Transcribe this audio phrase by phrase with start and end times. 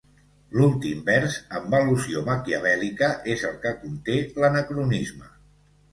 [0.59, 5.35] L'últim vers, amb l'al·lusió maquiavèl·lica, és el que conté l'anacronisme.